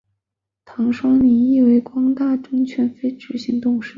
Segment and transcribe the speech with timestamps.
[0.65, 3.89] 唐双宁亦为光大证券非执行董事。